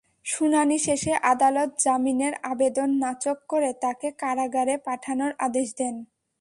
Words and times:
শুনানি 0.25 0.77
শেষে 0.79 1.13
আদালত 1.23 1.69
জামিনের 1.83 2.33
আবেদন 2.43 2.89
নাকচ 3.01 3.25
করে 3.49 3.69
তাঁকে 3.81 4.09
কারাগারে 4.19 4.75
পাঠানোর 4.85 5.31
আদেশ 5.39 5.67
দেন। 5.77 5.95